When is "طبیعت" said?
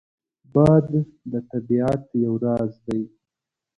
1.51-2.03